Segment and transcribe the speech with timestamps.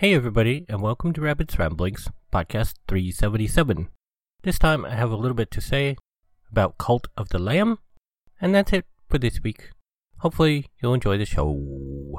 [0.00, 3.90] Hey, everybody, and welcome to Rabbit's Ramblings, podcast 377.
[4.40, 5.98] This time I have a little bit to say
[6.50, 7.80] about Cult of the Lamb,
[8.40, 9.72] and that's it for this week.
[10.20, 12.18] Hopefully, you'll enjoy the show.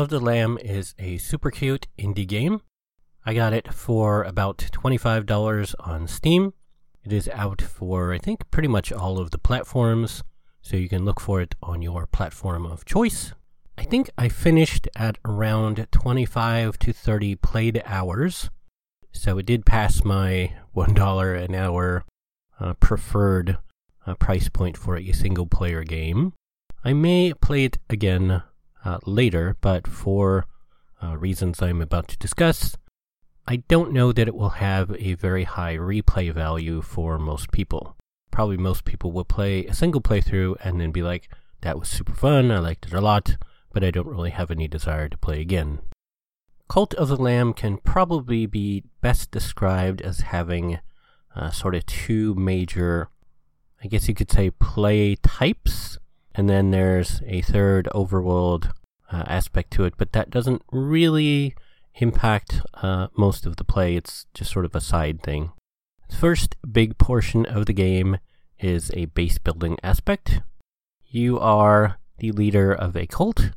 [0.00, 2.62] Of the Lamb is a super cute indie game.
[3.26, 6.54] I got it for about $25 on Steam.
[7.04, 10.22] It is out for, I think, pretty much all of the platforms,
[10.62, 13.34] so you can look for it on your platform of choice.
[13.76, 18.48] I think I finished at around 25 to 30 played hours,
[19.12, 22.06] so it did pass my $1 an hour
[22.58, 23.58] uh, preferred
[24.06, 26.32] uh, price point for a single player game.
[26.82, 28.42] I may play it again
[28.84, 30.46] uh, later, but for
[31.02, 32.76] uh, reasons I'm about to discuss,
[33.46, 37.96] I don't know that it will have a very high replay value for most people.
[38.30, 41.28] Probably most people will play a single playthrough and then be like,
[41.62, 43.36] that was super fun, I liked it a lot,
[43.72, 45.80] but I don't really have any desire to play again.
[46.68, 50.78] Cult of the Lamb can probably be best described as having
[51.34, 53.08] uh, sort of two major,
[53.82, 55.98] I guess you could say, play types.
[56.34, 58.72] And then there's a third overworld
[59.12, 61.54] uh, aspect to it, but that doesn't really
[61.96, 63.96] impact uh, most of the play.
[63.96, 65.52] It's just sort of a side thing.
[66.08, 68.18] The first big portion of the game
[68.58, 70.40] is a base building aspect.
[71.06, 73.50] You are the leader of a cult,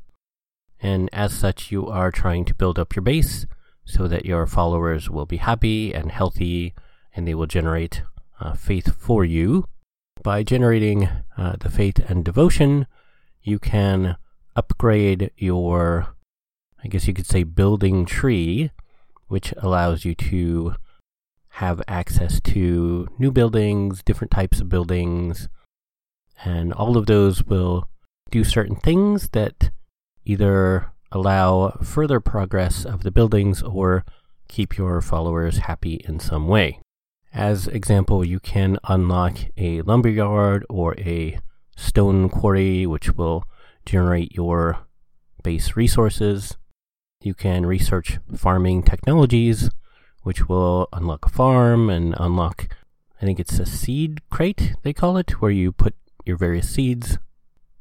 [0.82, 3.46] and as such, you are trying to build up your base
[3.86, 6.74] so that your followers will be happy and healthy
[7.16, 8.04] and they will generate
[8.40, 9.66] uh, faith for you.
[10.24, 12.88] By generating uh, the faith and devotion,
[13.42, 14.16] you can
[14.56, 16.16] upgrade your,
[16.82, 18.72] I guess you could say, building tree,
[19.28, 20.76] which allows you to
[21.58, 25.50] have access to new buildings, different types of buildings,
[26.46, 27.90] and all of those will
[28.32, 29.72] do certain things that
[30.24, 34.06] either allow further progress of the buildings or
[34.48, 36.80] keep your followers happy in some way.
[37.34, 41.40] As example, you can unlock a lumberyard or a
[41.76, 43.46] stone quarry, which will
[43.88, 44.78] generate your
[45.42, 46.58] base resources.
[47.22, 49.72] You can research farming technologies,
[50.22, 52.68] which will unlock a farm and unlock,
[53.20, 55.96] I think it's a seed crate, they call it, where you put
[56.26, 57.18] your various seeds,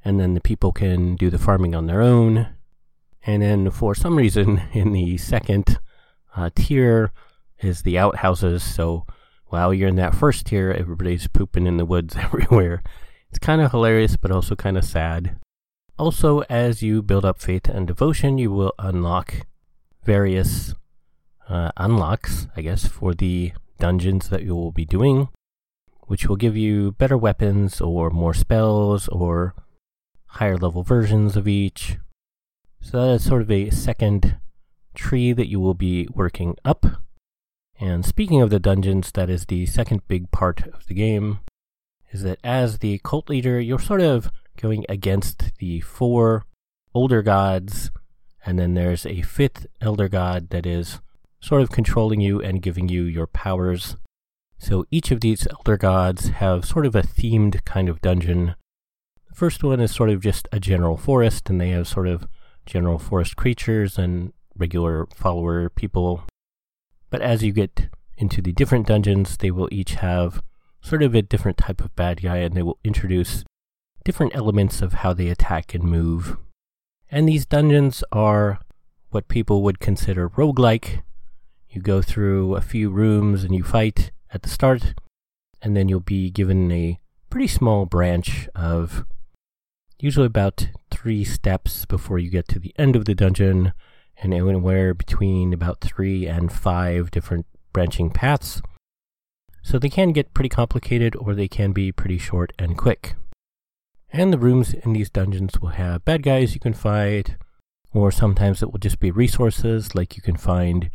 [0.02, 2.48] and then the people can do the farming on their own.
[3.24, 5.78] And then, for some reason, in the second
[6.34, 7.12] uh, tier
[7.60, 8.62] is the outhouses.
[8.62, 9.06] So
[9.52, 12.82] while you're in that first tier, everybody's pooping in the woods everywhere.
[13.28, 15.36] It's kind of hilarious, but also kind of sad.
[15.98, 19.46] Also, as you build up faith and devotion, you will unlock
[20.04, 20.74] various
[21.50, 25.28] uh, unlocks, I guess, for the dungeons that you will be doing,
[26.06, 29.54] which will give you better weapons or more spells or
[30.28, 31.98] higher level versions of each.
[32.80, 34.38] So that is sort of a second
[34.94, 37.01] tree that you will be working up.
[37.82, 41.40] And speaking of the dungeons, that is the second big part of the game,
[42.12, 46.44] is that as the cult leader, you're sort of going against the four
[46.94, 47.90] older gods,
[48.46, 51.00] and then there's a fifth elder god that is
[51.40, 53.96] sort of controlling you and giving you your powers.
[54.58, 58.54] So each of these elder gods have sort of a themed kind of dungeon.
[59.28, 62.28] The first one is sort of just a general forest, and they have sort of
[62.64, 66.22] general forest creatures and regular follower people.
[67.12, 70.42] But as you get into the different dungeons, they will each have
[70.80, 73.44] sort of a different type of bad guy, and they will introduce
[74.02, 76.38] different elements of how they attack and move.
[77.10, 78.60] And these dungeons are
[79.10, 81.02] what people would consider roguelike.
[81.68, 84.94] You go through a few rooms and you fight at the start,
[85.60, 86.98] and then you'll be given a
[87.28, 89.04] pretty small branch of
[90.00, 93.74] usually about three steps before you get to the end of the dungeon,
[94.22, 98.62] and anywhere between about three and five different branching paths.
[99.62, 103.14] So they can get pretty complicated or they can be pretty short and quick.
[104.12, 107.36] And the rooms in these dungeons will have bad guys you can fight,
[107.92, 110.90] or sometimes it will just be resources, like you can find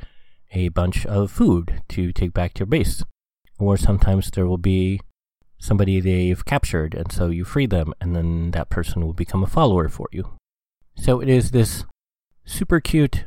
[0.51, 3.03] a bunch of food to take back to your base.
[3.59, 5.01] or sometimes there will be
[5.59, 9.47] somebody they've captured, and so you free them, and then that person will become a
[9.47, 10.29] follower for you.
[10.95, 11.83] So it is this
[12.47, 13.25] super cute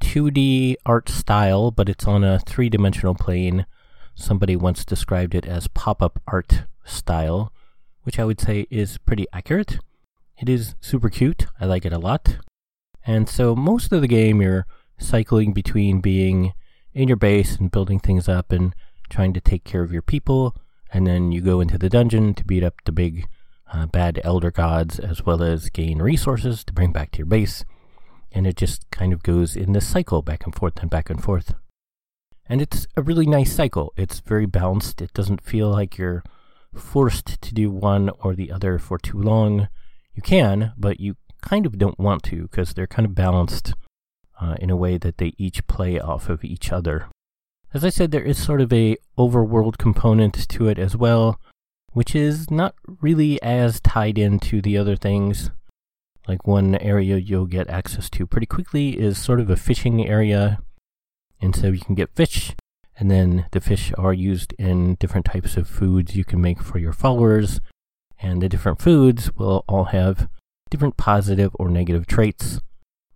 [0.00, 3.66] 2D art style, but it's on a three dimensional plane.
[4.14, 7.52] Somebody once described it as pop up art style,
[8.02, 9.78] which I would say is pretty accurate.
[10.38, 11.46] It is super cute.
[11.60, 12.38] I like it a lot.
[13.06, 14.66] And so most of the game, you're
[14.98, 16.52] cycling between being
[16.94, 18.74] in your base and building things up and
[19.10, 20.56] trying to take care of your people.
[20.92, 23.28] And then you go into the dungeon to beat up the big
[23.72, 27.64] uh, bad elder gods as well as gain resources to bring back to your base.
[28.36, 31.24] And it just kind of goes in this cycle back and forth and back and
[31.24, 31.54] forth.
[32.46, 33.94] And it's a really nice cycle.
[33.96, 35.00] It's very balanced.
[35.00, 36.22] It doesn't feel like you're
[36.74, 39.68] forced to do one or the other for too long.
[40.14, 43.72] You can, but you kind of don't want to because they're kind of balanced
[44.38, 47.06] uh, in a way that they each play off of each other.
[47.72, 51.40] As I said, there is sort of a overworld component to it as well,
[51.92, 55.50] which is not really as tied into the other things.
[56.28, 60.58] Like one area you'll get access to pretty quickly is sort of a fishing area,
[61.40, 62.54] and so you can get fish,
[62.98, 66.78] and then the fish are used in different types of foods you can make for
[66.78, 67.60] your followers,
[68.20, 70.28] and the different foods will all have
[70.68, 72.60] different positive or negative traits.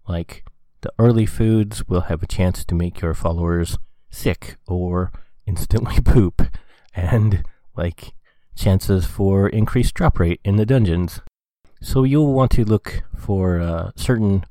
[0.07, 0.45] Like
[0.83, 3.77] the early foods will have a chance to make your followers
[4.09, 5.13] sick or
[5.47, 6.43] instantly poop,
[6.95, 7.45] and
[7.77, 8.15] like
[8.57, 11.21] chances for increased drop rate in the dungeons.
[11.83, 14.45] So you'll want to look for uh, certain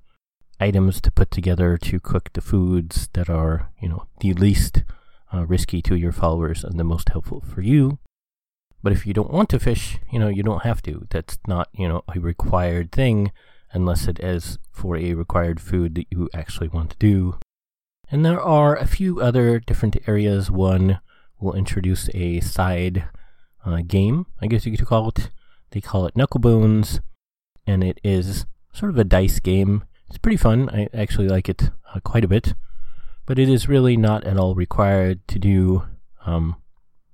[0.60, 4.84] items to put together to cook the foods that are, you know, the least
[5.34, 8.00] uh, risky to your followers and the most helpful for you.
[8.82, 11.06] But if you don't want to fish, you know, you don't have to.
[11.10, 13.32] That's not, you know, a required thing
[13.72, 17.38] unless it is for a required food that you actually want to do.
[18.10, 20.50] And there are a few other different areas.
[20.50, 21.00] One
[21.40, 23.08] will introduce a side
[23.64, 25.30] uh, game, I guess you could call it.
[25.72, 27.02] They call it Knucklebones,
[27.70, 29.84] and it is sort of a dice game.
[30.08, 30.70] It's pretty fun.
[30.70, 32.54] I actually like it uh, quite a bit,
[33.26, 35.84] but it is really not at all required to do
[36.26, 36.56] um,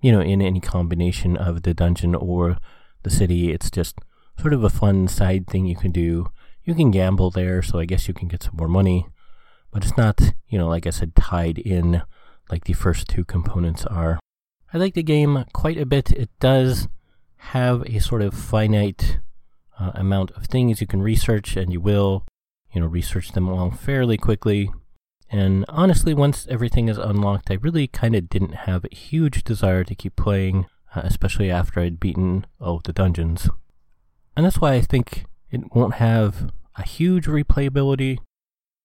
[0.01, 2.57] you know, in any combination of the dungeon or
[3.03, 3.51] the city.
[3.51, 3.97] It's just
[4.39, 6.27] sort of a fun side thing you can do.
[6.63, 9.07] You can gamble there, so I guess you can get some more money,
[9.71, 12.03] but it's not, you know, like I said, tied in
[12.51, 14.19] like the first two components are.
[14.73, 16.11] I like the game quite a bit.
[16.11, 16.87] It does
[17.37, 19.19] have a sort of finite
[19.79, 22.25] uh, amount of things you can research, and you will,
[22.71, 24.71] you know, research them all fairly quickly.
[25.29, 29.83] And honestly, once everything is unlocked, I really kind of didn't have a huge desire
[29.83, 33.49] to keep playing, uh, especially after I'd beaten all the dungeons.
[34.37, 38.19] And that's why I think it won't have a huge replayability,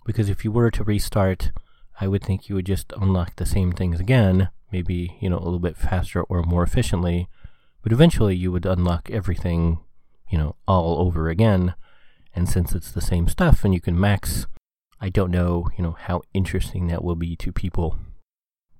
[0.06, 1.52] because if you were to restart,
[2.00, 5.44] I would think you would just unlock the same things again, maybe, you know, a
[5.44, 7.28] little bit faster or more efficiently,
[7.82, 9.80] but eventually you would unlock everything,
[10.30, 11.74] you know, all over again.
[12.34, 14.46] And since it's the same stuff and you can max
[15.00, 17.96] I don't know, you know, how interesting that will be to people.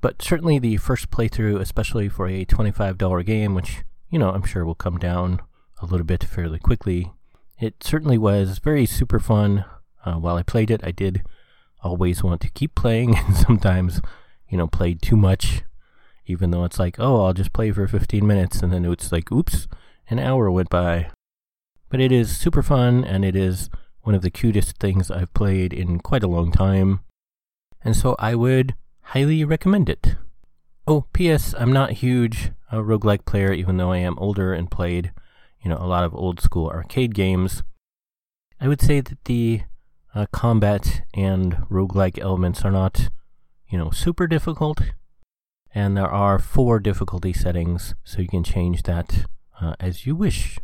[0.02, 4.64] But certainly the first playthrough, especially for a $25 game, which, you know, I'm sure
[4.64, 5.40] will come down
[5.80, 7.10] a little bit fairly quickly,
[7.58, 9.64] it certainly was very super fun.
[10.04, 11.22] Uh, while I played it, I did
[11.82, 14.02] always want to keep playing and sometimes,
[14.48, 15.62] you know, played too much,
[16.26, 19.32] even though it's like, oh, I'll just play for 15 minutes, and then it's like,
[19.32, 19.68] oops,
[20.10, 21.10] an hour went by.
[21.90, 23.68] But it is super fun, and it is
[24.02, 27.00] one of the cutest things I've played in quite a long time,
[27.84, 30.14] and so I would highly recommend it.
[30.86, 31.54] Oh, P.S.
[31.58, 35.12] I'm not a huge uh, roguelike player, even though I am older and played,
[35.62, 37.62] you know, a lot of old school arcade games.
[38.60, 39.62] I would say that the
[40.14, 43.08] uh, combat and roguelike elements are not,
[43.68, 44.80] you know, super difficult,
[45.74, 49.26] and there are four difficulty settings, so you can change that
[49.60, 50.58] uh, as you wish.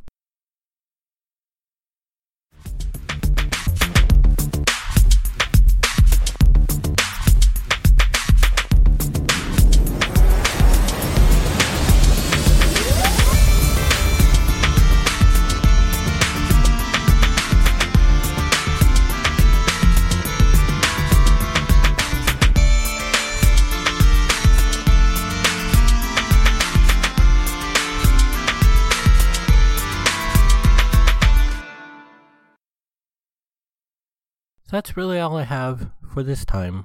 [34.76, 36.84] That's really all I have for this time.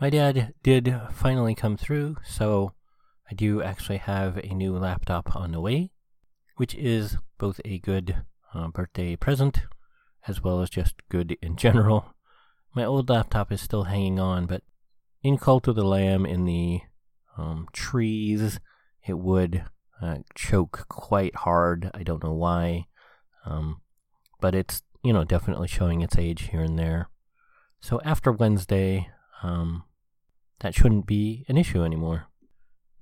[0.00, 2.72] My dad did finally come through, so
[3.30, 5.90] I do actually have a new laptop on the way,
[6.56, 8.24] which is both a good
[8.54, 9.60] uh, birthday present
[10.26, 12.14] as well as just good in general.
[12.74, 14.62] My old laptop is still hanging on, but
[15.22, 16.80] in Cult of the Lamb, in the
[17.36, 18.60] um, trees
[19.06, 19.66] it would
[20.00, 21.90] uh, choke quite hard.
[21.92, 22.86] I don't know why.
[23.44, 23.82] Um,
[24.40, 27.08] but it's, you know, definitely showing its age here and there.
[27.80, 29.08] So after Wednesday,
[29.42, 29.84] um,
[30.60, 32.26] that shouldn't be an issue anymore.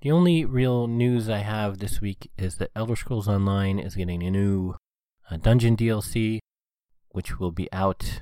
[0.01, 4.23] The only real news I have this week is that Elder Scrolls Online is getting
[4.23, 4.75] a new
[5.29, 6.39] uh, dungeon DLC,
[7.09, 8.21] which will be out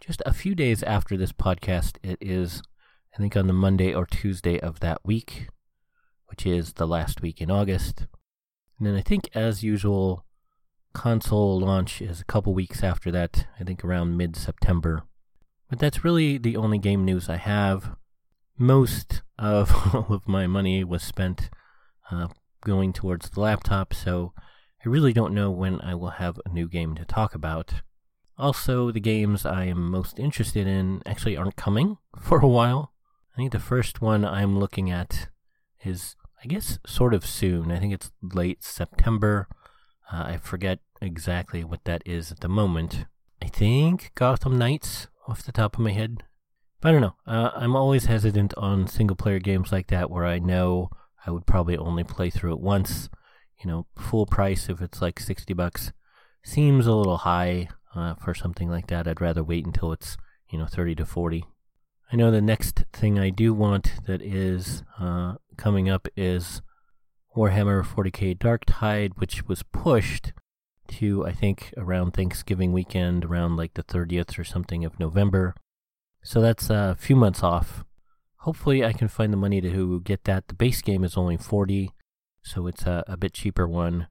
[0.00, 1.96] just a few days after this podcast.
[2.04, 2.62] It is,
[3.12, 5.48] I think, on the Monday or Tuesday of that week,
[6.26, 8.06] which is the last week in August.
[8.78, 10.25] And then I think, as usual,
[10.96, 15.02] console launch is a couple weeks after that, I think around mid September.
[15.68, 17.96] But that's really the only game news I have.
[18.56, 21.50] Most of all of my money was spent
[22.10, 22.28] uh,
[22.62, 24.32] going towards the laptop, so
[24.84, 27.74] I really don't know when I will have a new game to talk about.
[28.38, 32.94] Also, the games I am most interested in actually aren't coming for a while.
[33.34, 35.28] I think the first one I'm looking at
[35.84, 37.70] is, I guess, sort of soon.
[37.70, 39.46] I think it's late September.
[40.12, 43.06] Uh, I forget exactly what that is at the moment.
[43.42, 46.22] I think Gotham Knights off the top of my head.
[46.80, 47.16] But I don't know.
[47.26, 50.90] Uh, I'm always hesitant on single player games like that where I know
[51.26, 53.08] I would probably only play through it once.
[53.62, 55.92] You know, full price if it's like 60 bucks
[56.44, 59.08] seems a little high uh, for something like that.
[59.08, 60.16] I'd rather wait until it's,
[60.48, 61.44] you know, 30 to 40.
[62.12, 66.62] I know the next thing I do want that is uh, coming up is
[67.36, 70.32] Warhammer 40k Darktide, which was pushed
[70.88, 75.54] to, I think, around Thanksgiving weekend, around like the 30th or something of November.
[76.22, 77.84] So that's a few months off.
[78.38, 80.48] Hopefully, I can find the money to get that.
[80.48, 81.92] The base game is only 40,
[82.42, 84.06] so it's a, a bit cheaper one.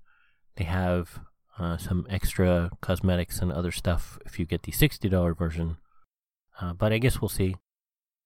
[0.58, 1.20] They have
[1.58, 5.78] uh, some extra cosmetics and other stuff if you get the $60 version.
[6.62, 7.56] Uh, but I guess we'll see.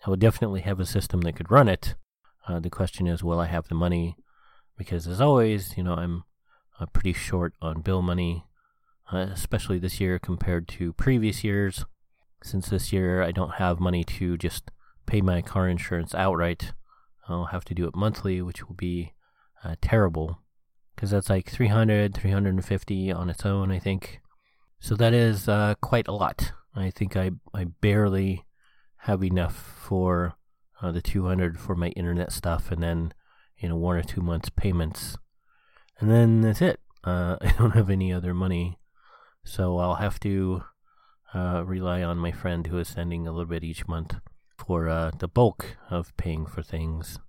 [0.06, 1.96] I would definitely have a system that could run it.
[2.48, 4.18] Uh, the question is, will I have the money?
[4.80, 6.24] Because as always, you know, I'm
[6.80, 8.46] uh, pretty short on bill money,
[9.12, 11.86] uh, especially this year compared to previous years.
[12.42, 14.72] Since this year I don't have money to just
[15.06, 16.74] pay my car insurance outright,
[17.28, 19.14] I'll have to do it monthly, which will be
[19.64, 20.40] uh, terrible
[20.96, 24.20] because that's like 300, 350 on its own, I think.
[24.80, 26.52] So that is uh, quite a lot.
[26.76, 28.46] I think I, I barely
[29.04, 30.36] have enough for
[30.82, 33.14] uh, the 200 for my internet stuff and then,
[33.60, 35.18] you know, one or two months payments
[36.00, 36.80] and then that's it.
[37.04, 38.80] Uh, I don't have any other money,
[39.44, 40.64] so I'll have to
[41.34, 44.16] uh, rely on my friend who is sending a little bit each month
[44.58, 47.20] for uh, the bulk of paying for things.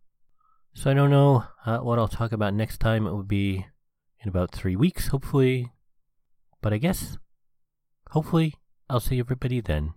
[0.72, 3.06] So I don't know uh, what I'll talk about next time.
[3.06, 3.66] It will be
[4.22, 5.72] in about three weeks, hopefully.
[6.62, 7.18] But I guess,
[8.10, 8.54] hopefully,
[8.88, 9.94] I'll see everybody then.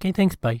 [0.00, 0.36] Okay, thanks.
[0.36, 0.60] Bye.